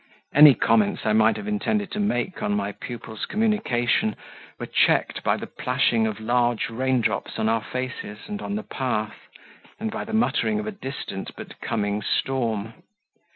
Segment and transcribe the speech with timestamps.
[0.33, 4.15] Any comments I might have intended to make on my pupil's communication,
[4.59, 8.63] were checked by the plashing of large rain drops on our faces and on the
[8.63, 9.27] path,
[9.79, 12.73] and by the muttering of a distant but coming storm.